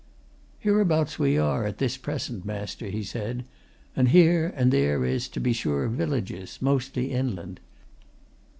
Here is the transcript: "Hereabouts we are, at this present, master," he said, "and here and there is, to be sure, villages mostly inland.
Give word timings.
"Hereabouts 0.57 1.19
we 1.19 1.37
are, 1.37 1.63
at 1.63 1.77
this 1.77 1.95
present, 1.95 2.43
master," 2.43 2.87
he 2.87 3.03
said, 3.03 3.45
"and 3.95 4.09
here 4.09 4.51
and 4.57 4.71
there 4.71 5.05
is, 5.05 5.27
to 5.27 5.39
be 5.39 5.53
sure, 5.53 5.87
villages 5.89 6.57
mostly 6.59 7.11
inland. 7.11 7.59